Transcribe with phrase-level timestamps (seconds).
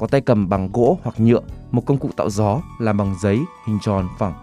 [0.00, 3.40] có tay cầm bằng gỗ hoặc nhựa, một công cụ tạo gió làm bằng giấy,
[3.66, 4.34] hình tròn, phẳng.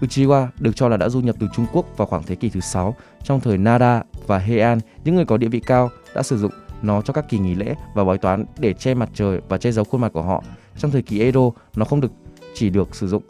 [0.00, 2.60] Uchiwa được cho là đã du nhập từ Trung Quốc vào khoảng thế kỷ thứ
[2.60, 2.94] 6.
[3.24, 7.02] Trong thời Nara và Heian, những người có địa vị cao đã sử dụng nó
[7.02, 9.84] cho các kỳ nghỉ lễ và bói toán để che mặt trời và che giấu
[9.84, 10.42] khuôn mặt của họ.
[10.78, 12.12] Trong thời kỳ Edo, nó không được
[12.54, 13.22] chỉ được sử dụng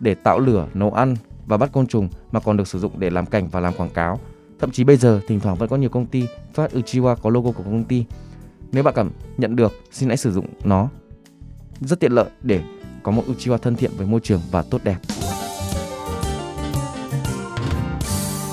[0.00, 3.10] để tạo lửa, nấu ăn và bắt côn trùng mà còn được sử dụng để
[3.10, 4.20] làm cảnh và làm quảng cáo.
[4.58, 7.50] Thậm chí bây giờ, thỉnh thoảng vẫn có nhiều công ty phát Uchiwa có logo
[7.50, 8.04] của công ty.
[8.72, 10.88] Nếu bạn cảm nhận được, xin hãy sử dụng nó.
[11.80, 12.62] Rất tiện lợi để
[13.02, 14.96] có một Uchiwa thân thiện với môi trường và tốt đẹp.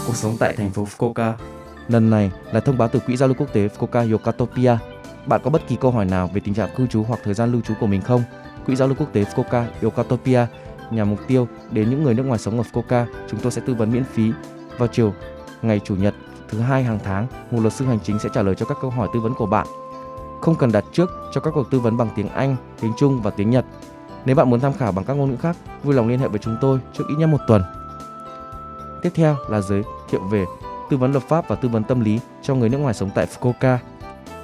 [0.08, 1.34] Cuộc sống tại thành phố Fukuoka
[1.88, 4.78] Lần này là thông báo từ Quỹ giao lưu quốc tế Fukuoka Yokatopia.
[5.26, 7.52] Bạn có bất kỳ câu hỏi nào về tình trạng cư trú hoặc thời gian
[7.52, 8.24] lưu trú của mình không?
[8.66, 10.46] Quỹ giao lưu quốc tế Fukuoka Yokatopia
[10.92, 13.74] nhằm mục tiêu đến những người nước ngoài sống ở Fukuoka, chúng tôi sẽ tư
[13.74, 14.32] vấn miễn phí
[14.78, 15.14] vào chiều
[15.62, 16.14] ngày chủ nhật
[16.50, 17.28] thứ hai hàng tháng.
[17.52, 19.46] Một luật sư hành chính sẽ trả lời cho các câu hỏi tư vấn của
[19.46, 19.68] bạn.
[20.44, 23.32] Không cần đặt trước cho các cuộc tư vấn bằng tiếng Anh, tiếng Trung và
[23.32, 23.66] tiếng Nhật.
[24.26, 26.40] Nếu bạn muốn tham khảo bằng các ngôn ngữ khác, vui lòng liên hệ với
[26.40, 27.62] chúng tôi trước ít nhất một tuần.
[29.02, 30.46] Tiếp theo là giới thiệu về
[30.90, 33.28] tư vấn luật pháp và tư vấn tâm lý cho người nước ngoài sống tại
[33.28, 33.78] Fukuoka.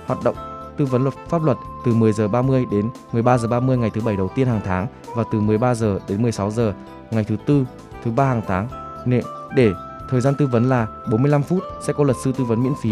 [0.05, 0.35] Hoạt động
[0.77, 4.01] tư vấn luật pháp luật từ 10 giờ 30 đến 13 giờ 30 ngày thứ
[4.01, 6.73] bảy đầu tiên hàng tháng và từ 13 giờ đến 16 giờ
[7.11, 7.65] ngày thứ tư,
[8.03, 8.67] thứ ba hàng tháng.
[9.55, 9.71] Để
[10.09, 12.91] thời gian tư vấn là 45 phút sẽ có luật sư tư vấn miễn phí.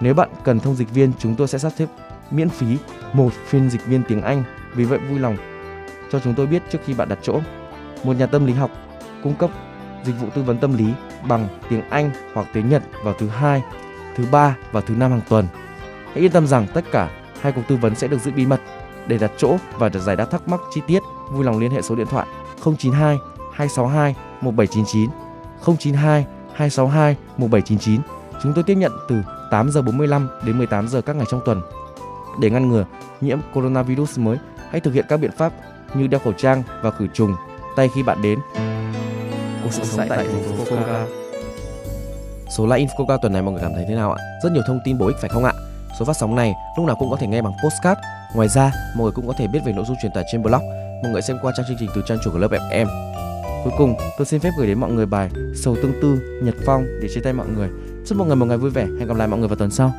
[0.00, 1.86] Nếu bạn cần thông dịch viên, chúng tôi sẽ sắp xếp
[2.32, 2.78] miễn phí
[3.12, 4.44] một phiên dịch viên tiếng Anh.
[4.74, 5.36] Vì vậy vui lòng
[6.10, 7.40] cho chúng tôi biết trước khi bạn đặt chỗ.
[8.04, 8.70] Một nhà tâm lý học
[9.22, 9.50] cung cấp
[10.04, 10.86] dịch vụ tư vấn tâm lý
[11.28, 13.62] bằng tiếng Anh hoặc tiếng Nhật vào thứ hai,
[14.16, 15.46] thứ ba và thứ năm hàng tuần.
[16.06, 17.10] Hãy yên tâm rằng tất cả
[17.40, 18.60] hai cuộc tư vấn sẽ được giữ bí mật.
[19.06, 21.82] Để đặt chỗ và được giải đáp thắc mắc chi tiết, vui lòng liên hệ
[21.82, 22.26] số điện thoại
[22.64, 23.18] 092
[23.52, 25.10] 262 1799
[25.78, 28.00] 092 262 1799.
[28.42, 31.60] Chúng tôi tiếp nhận từ 8 giờ 45 đến 18 giờ các ngày trong tuần.
[32.40, 32.84] Để ngăn ngừa
[33.20, 34.38] nhiễm coronavirus mới,
[34.70, 35.52] hãy thực hiện các biện pháp
[35.94, 37.34] như đeo khẩu trang và khử trùng
[37.76, 38.38] tay khi bạn đến.
[39.62, 41.06] Cuộc sống tại thành phố Fukuoka.
[42.56, 44.24] Số Live in Fukuoka tuần này mọi người cảm thấy thế nào ạ?
[44.42, 45.52] Rất nhiều thông tin bổ ích phải không ạ?
[45.98, 48.00] Số phát sóng này lúc nào cũng có thể nghe bằng postcard.
[48.34, 50.62] Ngoài ra, mọi người cũng có thể biết về nội dung truyền tải trên blog.
[51.02, 52.86] Mọi người xem qua trang chương trình từ trang chủ của lớp FM.
[53.64, 56.84] Cuối cùng, tôi xin phép gửi đến mọi người bài Sầu Tương Tư, Nhật Phong
[57.02, 57.68] để chia tay mọi người.
[58.06, 58.86] Chúc mọi người một ngày vui vẻ.
[58.98, 59.92] Hẹn gặp lại mọi người vào tuần sau.